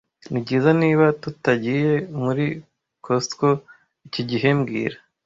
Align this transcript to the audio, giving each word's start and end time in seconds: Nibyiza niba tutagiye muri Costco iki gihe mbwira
Nibyiza 0.31 0.69
niba 0.81 1.05
tutagiye 1.21 1.91
muri 2.23 2.45
Costco 3.05 3.49
iki 4.07 4.21
gihe 4.29 4.47
mbwira 4.59 4.97